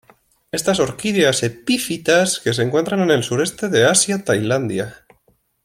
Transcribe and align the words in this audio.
Estas 0.51 0.79
orquídeas 0.79 1.43
epífitas 1.43 2.39
que 2.39 2.53
se 2.55 2.63
encuentran 2.63 3.01
en 3.01 3.11
el 3.11 3.21
Sureste 3.23 3.69
de 3.69 3.85
Asia 3.85 4.23
Tailandia. 4.23 5.05